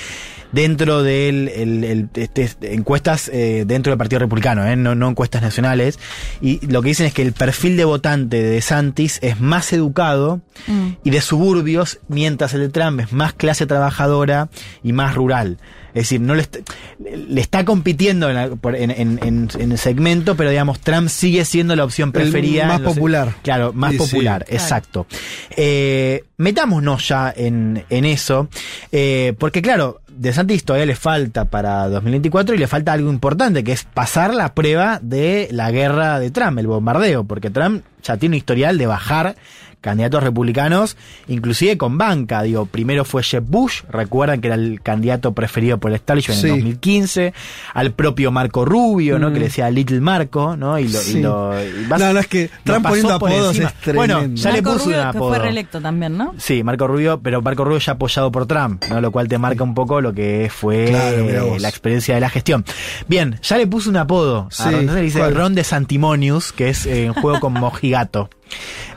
[0.51, 5.97] dentro de este, encuestas eh, dentro del Partido Republicano, eh, no, no encuestas nacionales,
[6.41, 10.41] y lo que dicen es que el perfil de votante de DeSantis es más educado
[10.67, 10.89] Mm.
[11.03, 14.49] y de suburbios, mientras el de Trump es más clase trabajadora
[14.83, 15.57] y más rural.
[15.93, 16.57] Es decir, no le, est-
[16.99, 21.45] le está compitiendo en, la- por- en- en- en- el segmento, pero digamos, Trump sigue
[21.45, 22.67] siendo la opción preferida.
[22.67, 23.33] más los- popular.
[23.43, 24.03] Claro, más Sí, sí.
[24.05, 25.05] popular, exacto.
[25.55, 28.47] Eh, metámonos ya en, en eso,
[28.91, 33.63] eh, porque claro, De Santis todavía le falta para 2024 y le falta algo importante,
[33.63, 38.17] que es pasar la prueba de la guerra de Trump, el bombardeo, porque Trump ya
[38.17, 39.35] tiene un historial de bajar
[39.83, 42.41] candidatos republicanos, inclusive con banca.
[42.41, 46.47] Digo, primero fue Jeb Bush, recuerdan que era el candidato preferido por el establishment Sí.
[46.47, 47.33] en 2015,
[47.73, 49.31] al propio Marco Rubio, ¿no?
[49.33, 50.79] Que le decía Little Marco, ¿no?
[50.79, 51.21] Y lo, y Sí.
[51.21, 54.15] lo- y vas- No, no, es que pasó poniendo apodos es tremendo.
[54.19, 55.29] Bueno, ya le puso Rubio, un que apodo.
[55.29, 56.33] fue reelecto también, ¿no?
[56.37, 59.01] Sí, Marco Rubio, pero Marco Rubio ya apoyado por Trump, ¿no?
[59.01, 62.63] lo cual te marca un poco lo que fue Claro, la experiencia de la gestión.
[63.09, 64.47] Bien, ya le puso un apodo.
[64.49, 65.35] Sí, a Ron, entonces le dice ¿cuál?
[65.35, 68.29] Ron de Santimonius, que es eh, en juego con Mojigato.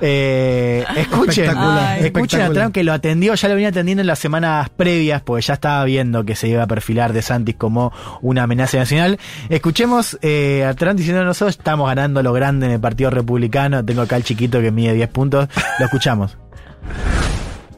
[0.00, 2.50] Eh, escuchen, Espectacular, escuchen a.
[2.50, 5.84] Trump que lo atendió, ya lo venía atendiendo en las semanas previas, porque ya estaba
[5.84, 9.18] viendo que se iba a perfilar de Santis como una amenaza nacional.
[9.48, 13.84] Escuchemos eh, a Trump diciendo nosotros estamos ganando lo grande en el Partido Republicano.
[13.84, 15.48] Tengo acá el chiquito que mide 10 puntos.
[15.78, 16.36] Lo escuchamos.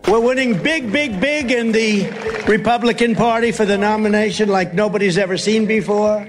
[0.08, 2.08] We're winning big, big, big in the
[2.46, 6.26] Republican Party for the nomination like nobody's ever seen before.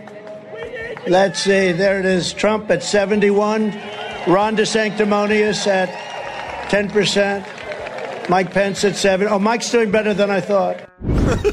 [1.07, 3.71] Let's see, there it is Trump at 71,
[4.27, 5.89] Ron DeSanctimonious at
[6.69, 7.43] 10%,
[8.29, 9.27] Mike Pence at 7.
[9.29, 10.77] Oh, Mike's doing better than I thought.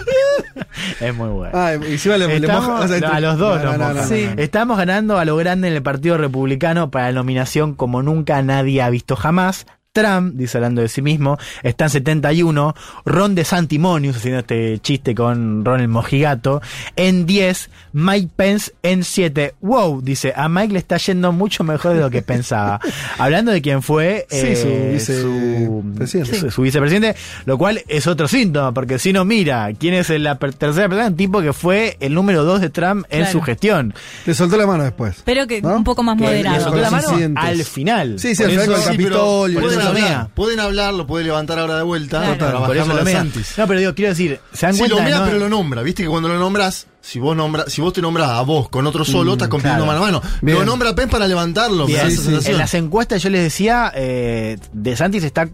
[1.01, 1.53] Es muy bueno.
[1.55, 3.79] Ah, encima le, le Estamos- moja- o sea, no, entre- a los dos no, no,
[3.79, 3.95] no, moja.
[4.03, 4.29] no, Sí.
[4.35, 4.43] no.
[4.43, 8.83] Estamos ganando a lo grande en el Partido Republicano para la nominación como nunca nadie
[8.83, 9.67] ha visto jamás.
[10.01, 12.75] Trump, dice hablando de sí mismo, está en 71.
[13.05, 16.61] Ron de Santimonius, haciendo este chiste con Ron el Mojigato,
[16.97, 17.71] en 10.
[17.93, 19.55] Mike Pence en 7.
[19.63, 22.79] Wow, dice, a Mike le está yendo mucho mejor de lo que pensaba.
[23.19, 26.41] Hablando de quién fue Sí, eh, su su, vicepresidente.
[26.41, 30.39] su- su vicepresidente, lo cual es otro síntoma, porque si no mira quién es la
[30.39, 33.95] per- tercera persona, un tipo que fue el número 2 de Trump en su gestión.
[34.27, 35.23] Le soltó la mano después.
[35.25, 35.77] Pero que ¿No?
[35.77, 36.65] un poco más Que le moderado.
[36.65, 38.19] soltó la mano al final.
[38.19, 39.61] Sí, sí, al final con el Sí, Capitolio.
[39.91, 40.35] Pueden, hablar, mea.
[40.35, 42.39] pueden hablar, lo puede levantar ahora de vuelta Claro.
[42.39, 43.19] para Por eso lo mea.
[43.19, 43.55] Santis.
[43.59, 45.83] No, pero digo, quiero decir, se dan Si cuenta lo mea, no- pero lo nombra.
[45.83, 48.85] Viste que cuando lo nombras, si vos nombras, si vos te nombras a vos con
[48.85, 50.01] otro solo, estás compitiendo claro.
[50.03, 50.39] mano a mano.
[50.43, 50.59] Bien.
[50.59, 51.85] Lo nombra Pence para levantarlo.
[51.87, 52.55] me Bien, da esa sensación.
[52.55, 55.49] En las encuestas yo les decía, eh, De Santis está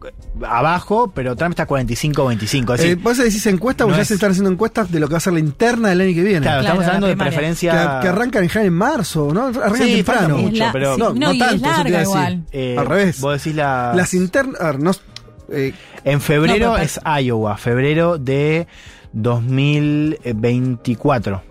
[0.49, 2.73] abajo, pero Trump está 45-25.
[2.75, 5.09] Así, Eh, ¿Vos decís encuestas o no ya es- se están haciendo encuestas de lo
[5.09, 6.41] que va a ser la interna del año que viene?
[6.41, 7.31] claro, Claro, estamos la hablando de primaria.
[7.31, 8.01] que, preferencia...
[8.01, 9.47] que arrancan en en marzo, ¿no?
[9.49, 10.39] Arrancan Sí, temprano.
[10.39, 12.43] mucho, la- pero- sí, No, no, no y tanto, es larga a igual.
[12.53, 13.21] Eh, Al revés.
[13.21, 13.93] Vos decís la...
[13.95, 14.61] Las internas.
[14.61, 14.93] a no-
[15.51, 18.67] eh, En febrero No, pero- es Iowa, febrero de
[19.13, 21.43] 2024.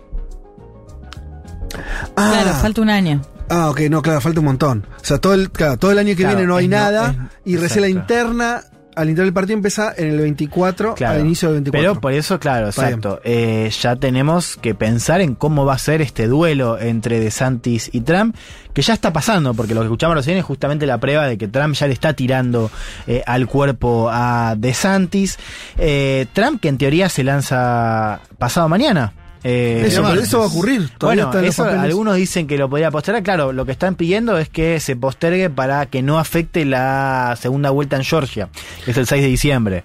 [2.16, 3.22] ah, Claro, falta un año.
[3.48, 4.86] ah, ok, no, claro, falta un montón.
[5.00, 7.10] O sea, todo el, claro, todo el año que Claro, viene no hay no- nada.
[7.10, 7.16] es-
[7.52, 8.62] y recién la interna,
[8.94, 11.14] al interior del partido empieza en el 24, Claro.
[11.14, 11.90] al inicio del 24.
[11.92, 13.20] Pero por eso, claro, Está exacto.
[13.24, 18.00] Eh, ya tenemos que pensar en cómo va a ser este duelo entre DeSantis y
[18.02, 18.36] Trump,
[18.72, 21.48] que ya está pasando, porque lo que escuchamos recién es justamente la prueba de que
[21.48, 22.70] Trump ya le está tirando
[23.06, 25.38] eh, al cuerpo a DeSantis.
[25.78, 29.12] Eh, Trump, que en teoría se lanza pasado mañana.
[29.44, 30.14] Eh, eso, martes.
[30.18, 30.88] pero eso va a ocurrir.
[30.98, 33.22] Todavía bueno, eso algunos dicen que lo podría postergar.
[33.22, 37.70] Claro, lo que están pidiendo es que se postergue para que no afecte la segunda
[37.70, 38.48] vuelta en Georgia,
[38.84, 39.84] que es el 6 de diciembre.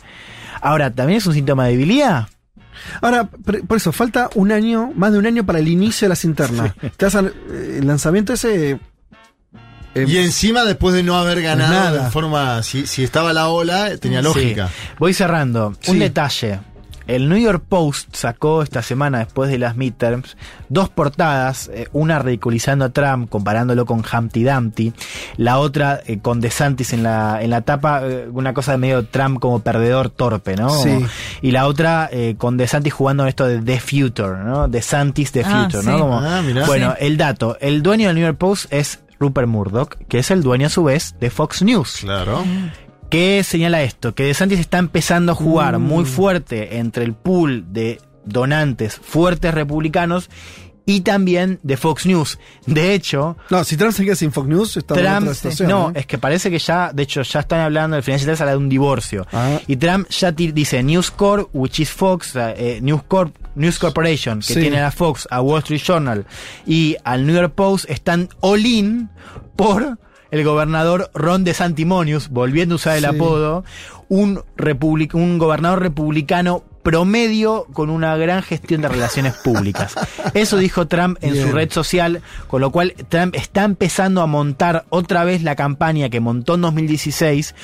[0.62, 2.28] Ahora, ¿también es un síntoma de debilidad?
[3.02, 3.26] Ahora,
[3.68, 6.74] por eso, falta un año, más de un año para el inicio de las internas.
[6.96, 8.80] Te a- eh, el lanzamiento ese.
[9.96, 12.06] eh, Y encima, después de no haber ganado Nada.
[12.06, 12.62] en forma.
[12.62, 14.68] Si, si estaba la ola, tenía lógica.
[14.68, 14.74] Sí.
[15.00, 15.74] Voy cerrando.
[15.82, 15.92] Sí.
[15.92, 16.60] Un detalle.
[17.08, 20.36] El New York Post sacó esta semana, después de las midterms,
[20.70, 24.94] dos portadas, eh, una ridiculizando a Trump, comparándolo con Humpty Dumpty,
[25.38, 29.06] la otra eh, con DeSantis en la, en la tapa, eh, una cosa de medio
[29.06, 30.70] Trump como perdedor torpe, ¿no?
[30.70, 31.06] Sí.
[31.42, 34.68] Y la otra eh, con DeSantis jugando en esto de The Future, ¿no?
[34.68, 35.90] DeSantis The Ah, Future, sí.
[35.90, 36.00] ¿no?
[36.00, 36.66] Como- Ah, mirá.
[36.66, 37.06] bueno, Sí.
[37.06, 40.68] el dato, el dueño del New York Post es Rupert Murdoch, que es el dueño
[40.68, 42.00] a su vez de Fox News.
[42.02, 42.44] Claro.
[43.10, 44.14] ¿Qué señala esto?
[44.14, 45.82] Que DeSantis está empezando a jugar Mm.
[45.82, 50.30] muy fuerte entre el pool de donantes fuertes republicanos
[50.86, 52.40] y también de Fox News.
[52.66, 55.70] De hecho, No, si Trump se queda sin Fox News, está en Trump, otra situación.
[55.70, 55.94] no, ¿eh?
[55.96, 58.58] es que parece que ya, de hecho, ya están hablando, el Financial Times habla de
[58.58, 59.26] un divorcio.
[59.34, 59.60] Ah.
[59.68, 64.54] Y Trump ya dice News Corp, which is Fox, eh, News Corp, News Corporation, que
[64.54, 64.60] Sí.
[64.62, 66.26] tiene a Fox, a Wall Street Journal
[66.66, 69.10] y al New York Post, están all in
[69.58, 69.98] por
[70.32, 73.10] el gobernador Ron DeSantimonius, volviendo a usar el Sí.
[73.16, 73.64] apodo,
[74.10, 79.94] un, republic- un gobernador republicano promedio con una gran gestión de relaciones públicas.
[80.34, 84.86] Eso dijo Trump en su red social, con lo cual Trump está empezando a montar
[84.88, 87.56] otra vez la campaña que montó en 2016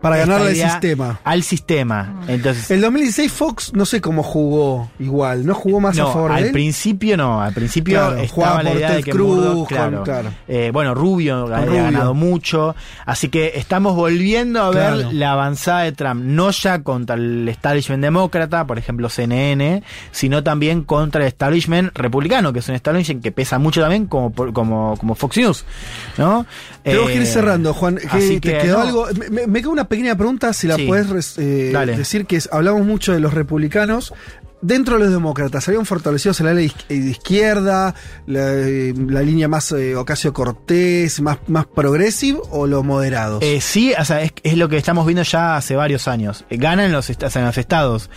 [0.00, 1.20] Para ganarle al sistema.
[1.24, 2.22] Al sistema.
[2.28, 6.36] Entonces, El 2016 Fox no sé cómo jugó igual, no jugó más a favor de
[6.38, 6.52] al él.
[6.52, 9.66] principio no, al principio Claro, estaba jugaba la idea Ted de que Cruz, Murdoch, con-
[9.66, 10.30] claro, claro.
[10.48, 11.82] Eh, bueno, Rubio había Rubio.
[11.82, 17.16] ganado mucho, así que estamos volviendo a ver la avanzada de Trump, no ya contra
[17.16, 19.82] el establishment demócrata, por ejemplo CNN,
[20.12, 24.30] sino también contra el establishment republicano, que es un establishment que pesa mucho también como
[24.32, 25.64] por- como como Fox News,
[26.16, 26.46] ¿no?
[26.82, 27.96] Tenemos que ir Eh, cerrando, Juan.
[27.96, 28.84] que así ¿Te que, quedó no.
[28.84, 29.06] algo?
[29.18, 30.86] Me, me- me queda una pequeña pregunta, si la Sí.
[30.86, 34.14] puedes eh, decir, que es- hablamos mucho de los republicanos.
[34.62, 37.94] Dentro de los demócratas, ¿habían fortalecidos en la ley de izquierda,
[38.26, 43.42] la, eh, la línea más eh, Ocasio Cortés, más, más progressive o los moderados?
[43.42, 46.44] Eh, sí, o sea, es, es lo que estamos viendo ya hace varios años.
[46.50, 48.10] Eh, Ganan los, o sea, en los estados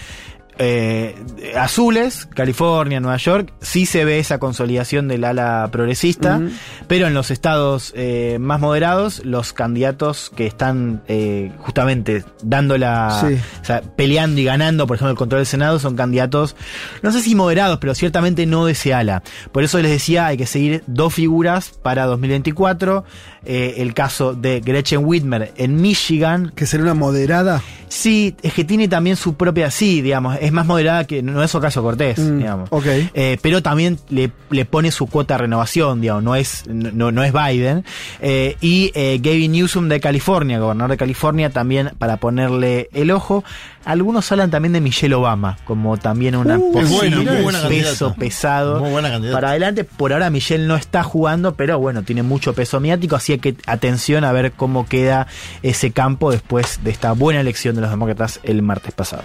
[0.57, 1.15] eh,
[1.57, 6.41] azules, California, Nueva York, sí se ve esa consolidación del ala progresista,
[6.87, 13.19] pero en los estados eh, más moderados, los candidatos que están eh, justamente dando la,
[13.19, 13.37] Sí.
[13.61, 16.55] o sea, peleando y ganando, por ejemplo, el control del Senado, son candidatos,
[17.01, 19.23] no sé si moderados, pero ciertamente no de ese ala.
[19.51, 23.03] Por eso les decía, hay que seguir dos figuras para 2024.
[23.45, 27.61] Eh, el caso de Gretchen Whitmer en Michigan, que sería una moderada.
[27.95, 31.53] Sí, es que tiene también su propia, sí, digamos, es más moderada que no es
[31.53, 32.67] Ocasio Cortés, Mm, digamos.
[32.71, 32.85] ok.
[33.13, 37.23] Eh, pero también le, le pone su cuota de renovación, digamos, no es, no, no
[37.23, 37.85] es Biden.
[38.19, 43.43] Eh, y eh, Gavin Newsom de California, gobernador de California, también para ponerle el ojo.
[43.85, 48.05] Algunos hablan también de Michelle Obama, como también una Uh, posible buena, muy buena peso
[48.07, 48.15] candidata.
[48.19, 49.35] pesado Muy buena candidata.
[49.37, 49.83] para adelante.
[49.83, 54.23] Por ahora Michelle no está jugando, pero bueno, tiene mucho peso mediático, así que atención
[54.23, 55.27] a ver cómo queda
[55.63, 59.23] ese campo después de esta buena elección de los demócratas el martes pasado.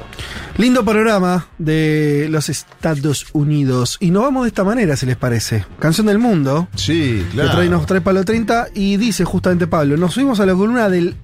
[0.57, 3.97] Lindo panorama de los Estados Unidos.
[4.01, 5.65] Y nos vamos de esta manera, si les parece.
[5.79, 6.69] Canción del mundo.
[6.75, 7.51] Sí, Que claro.
[7.53, 11.15] trae, nos trae Palo 30 y dice justamente Pablo, nos subimos a la columna del...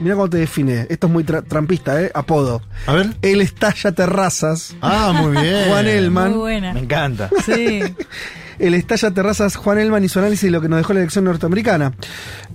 [0.00, 2.10] Mira cómo te define, esto es muy tra- trampista, ¿eh?
[2.14, 2.60] Apodo.
[2.86, 3.14] A ver.
[3.22, 4.74] El estalla terrazas.
[4.80, 5.68] Ah, muy bien.
[5.68, 6.38] Juan Muy Elman.
[6.38, 6.72] buena.
[6.72, 7.30] Me encanta.
[7.44, 7.80] Sí.
[8.58, 11.24] El estalla terrazas Juan Elman y su análisis de lo que nos dejó la elección
[11.24, 11.92] norteamericana.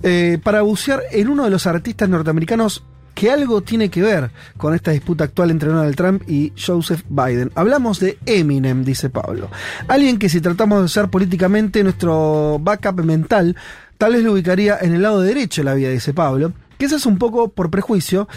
[0.02, 4.74] Eh, para bucear en uno de los artistas norteamericanos que algo tiene que ver con
[4.74, 7.50] esta disputa actual entre Donald Trump y Joseph Biden.
[7.56, 9.50] Hablamos de Eminem, dice Pablo.
[9.88, 13.56] Alguien que si tratamos de usar políticamente nuestro backup mental,
[13.98, 16.52] tal vez lo ubicaría en el lado derecho de la vida, dice Pablo.
[16.78, 18.28] Que eso es un poco por prejuicio,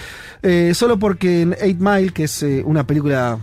[0.42, 3.40] eh, solo porque en Eight Mile, que es eh, una película...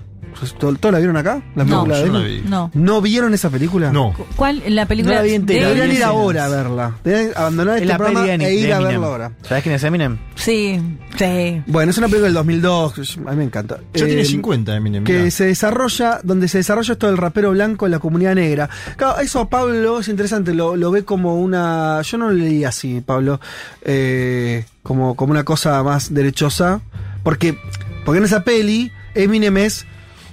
[0.58, 1.42] ¿Todos la vieron acá?
[1.56, 2.42] La No, película de yo no la vi.
[2.46, 2.70] No.
[2.74, 3.92] ¿No vieron esa película?
[3.92, 4.14] No.
[4.36, 4.62] ¿Cuál?
[4.68, 6.94] La película No la vi entera, de- la vi Deberían ir ahora a verla.
[7.04, 9.32] Deberían abandonar Es este la programa de e ir de a verla ahora.
[9.42, 10.18] ¿Sabes quién es Eminem?
[10.36, 10.80] Sí,
[11.16, 11.62] sí.
[11.66, 13.78] Bueno, es una película del 2002, a mí me encanta.
[13.94, 15.04] Ya tiene Eh, 50 Eminem.
[15.04, 15.30] Que mirá.
[15.30, 18.68] se desarrolla, donde se desarrolla esto del rapero blanco en la comunidad negra.
[18.96, 22.00] Claro, eso a Pablo es interesante, lo, lo ve como una.
[22.02, 23.40] Yo no lo leí así, Pablo.
[23.82, 26.80] eh, como, como una cosa más derechosa.
[27.22, 27.58] Porque,
[28.04, 29.86] porque en esa peli, Eminem es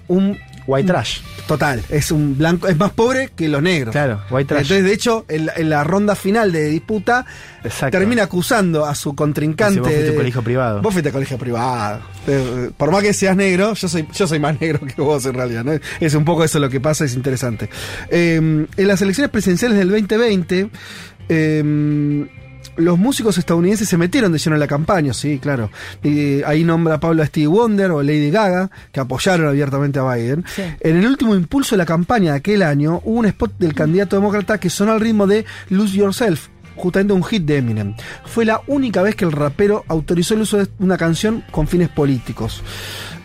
[0.08, 0.38] un.
[0.68, 1.20] White Trash.
[1.48, 3.92] Total, es un blanco, es más pobre que los negros.
[3.92, 4.62] Claro, White Trash.
[4.64, 7.24] Entonces, de hecho, en la, en la ronda final de disputa,
[7.64, 8.00] Exacto.
[8.00, 9.80] termina acusando a su contrincante.
[9.80, 10.82] "Vos fuiste de- colegio privado".
[10.82, 12.00] Vos fuiste colegio privado.
[12.78, 15.64] Por más que seas negro, yo soy, yo soy más negro que vos en realidad.
[15.64, 15.74] ¿no?
[16.00, 17.70] Es un poco eso lo que pasa, es interesante.
[18.10, 20.72] Eh, en las elecciones presidenciales del 2020,
[21.30, 22.26] eh,
[22.78, 25.70] los músicos estadounidenses se metieron de lleno en la campaña, sí, claro.
[26.04, 30.44] Y ahí nombra Pablo a Stevie Wonder o Lady Gaga, que apoyaron abiertamente a Biden.
[30.48, 30.64] Sí.
[30.80, 34.16] En el último impulso de la campaña de aquel año, hubo un spot del candidato
[34.16, 37.96] demócrata que sonó al ritmo de Lose Yourself, justamente un hit de Eminem.
[38.26, 41.90] Fue la única vez que el rapero autorizó el uso de una canción con fines
[41.90, 42.64] políticos.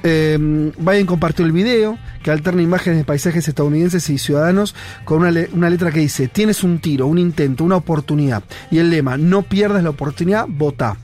[0.02, 0.38] Eh,
[0.78, 5.68] Biden compartió el video que alterna imágenes de paisajes estadounidenses y ciudadanos con una, una
[5.68, 8.42] letra que dice, tienes un tiro, un intento, una oportunidad.
[8.70, 10.96] Y el lema, no pierdas la oportunidad, vota.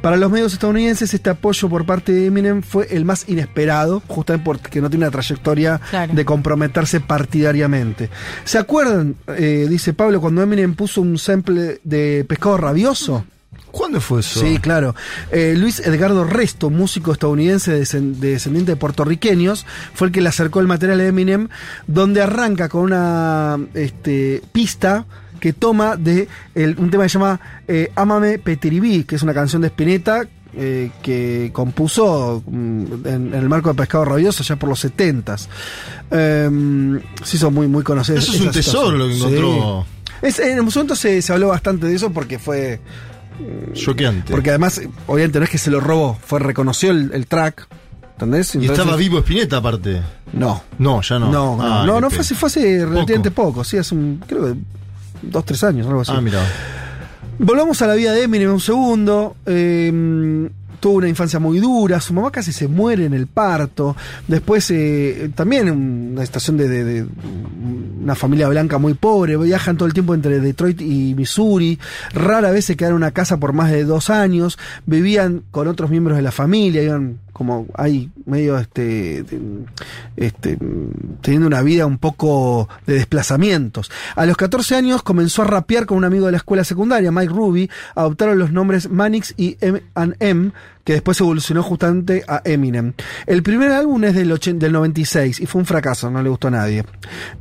[0.00, 4.44] Para los medios estadounidenses este apoyo por parte de Eminem fue el más inesperado, justamente
[4.44, 6.12] porque no tiene una trayectoria Claro.
[6.14, 8.10] de comprometerse partidariamente.
[8.44, 13.24] ¿Se acuerdan, eh, dice Pablo, cuando Eminem puso un sample de, de Pescado Rabioso.
[13.70, 14.40] ¿Cuándo fue eso?
[14.40, 14.94] Sí, claro.
[15.30, 20.60] Eh, Luis Edgardo Resto, músico estadounidense desen- descendiente de puertorriqueños, fue el que le acercó
[20.60, 21.48] el material de Eminem,
[21.86, 25.04] donde arranca con una este, pista
[25.40, 29.34] que toma de el- un tema que se llama eh, Ámame Petiribí, que es una
[29.34, 30.26] canción de Spinetta
[30.58, 35.46] eh, que compuso mm, en, en el marco de Pescado Rabioso ya por los 70s.
[36.10, 38.18] Eh, se hizo muy, muy conocido.
[38.18, 38.98] Eso es un tesoro situación.
[38.98, 39.20] lo que Sí.
[39.20, 39.86] encontró.
[40.22, 42.80] Es- en un momento se, se habló bastante de eso porque fue
[43.74, 44.32] Choqueante.
[44.32, 47.68] porque además, obviamente no es que se lo robó, fue reconoció el, el track.
[48.12, 48.54] ¿Entendés?
[48.54, 50.00] y estaba vivo Spinetta aparte.
[50.32, 50.62] No.
[50.78, 51.30] No, ya no.
[51.30, 54.46] No, no, Ah, no, no fue, hace- fue hace relativamente poco, sí, hace un, creo
[54.46, 54.54] que
[55.22, 56.12] dos, tres años, algo así.
[56.14, 56.40] Ah, mira.
[57.38, 59.36] Volvamos a la vida de Eminem un segundo.
[59.44, 60.48] Eh,
[60.80, 63.96] tuvo una infancia muy dura, su mamá casi se muere en el parto.
[64.28, 67.06] Después, eh, también una estación de, de- de
[68.02, 69.36] una familia blanca muy pobre.
[69.36, 71.78] Viajan todo el tiempo entre Detroit y Missouri.
[72.14, 74.58] Rara vez se quedaron en una casa por más de dos años.
[74.86, 79.22] Vivían con otros miembros de la familia, iban como ahí medio este,
[80.16, 80.56] este
[81.20, 83.90] teniendo una vida un poco de desplazamientos.
[84.14, 87.34] A los 14 años comenzó a rapear con un amigo de la escuela secundaria, Mike
[87.34, 92.94] Ruby, adoptaron los nombres Manix y M&M, que después evolucionó justamente a Eminem.
[93.26, 96.48] El primer álbum es del, 80 del 96 y fue un fracaso, no le gustó
[96.48, 96.86] a nadie.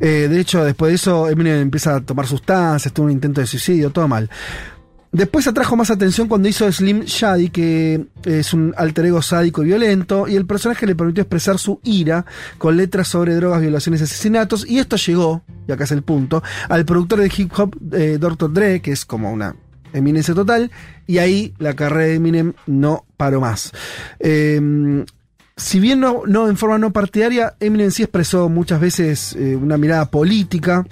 [0.01, 3.47] Eh, de hecho, después de eso, Eminem empieza a tomar sustancias, tuvo un intento de
[3.47, 4.29] suicidio, todo mal.
[5.15, 9.67] Después atrajo más atención cuando hizo Slim Shady, que es un alter ego sádico y
[9.67, 12.25] violento, y el personaje le permitió expresar su ira
[12.57, 16.43] con letras sobre drogas, violaciones y asesinatos, y esto llegó, y acá es el punto,
[16.67, 18.51] al productor de hip hop eh, Dr.
[18.51, 19.55] Dre, que es como una
[19.93, 20.69] eminencia total,
[21.07, 23.71] y ahí la carrera de Eminem no paró más.
[24.19, 25.05] Eh,
[25.55, 29.77] si bien no, no en forma no partidaria, Eminem sí expresó muchas veces eh, una
[29.77, 30.85] mirada política.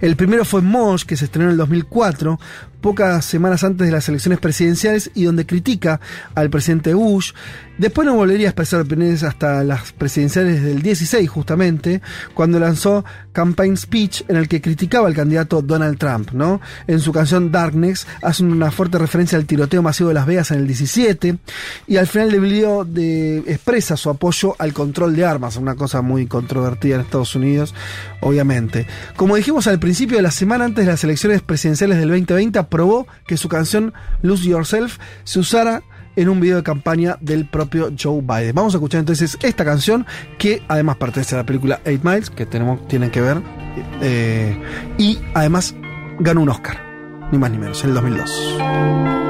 [0.00, 2.38] El primero fue Mosh, que se estrenó en el 2004,
[2.80, 6.00] pocas semanas antes de las elecciones presidenciales y donde critica
[6.34, 7.32] al presidente Bush.
[7.78, 12.02] Después no volvería a expresar opiniones hasta las presidenciales del 16, justamente,
[12.34, 16.60] cuando lanzó Campaign Speech, en el que criticaba al candidato Donald Trump, ¿no?
[16.88, 20.58] En su canción Darkness hace una fuerte referencia al tiroteo masivo de Las Vegas en
[20.58, 21.38] el 17,
[21.86, 26.02] y al final del video de, expresa su apoyo al control de armas, una cosa
[26.02, 27.76] muy controvertida en Estados Unidos,
[28.20, 28.88] obviamente.
[29.14, 33.06] Como dijimos al principio de la semana antes de las elecciones presidenciales del 2020, aprobó
[33.26, 35.82] que su canción Lose Yourself se usara
[36.16, 38.54] en un video de campaña del propio Joe Biden.
[38.54, 40.04] Vamos a escuchar entonces esta canción
[40.38, 43.40] que además pertenece a la película Eight Miles, que tenemos, tienen que ver,
[44.00, 44.60] eh,
[44.98, 45.74] y además
[46.18, 46.82] ganó un Oscar,
[47.32, 49.27] ni más ni menos, en el 2002.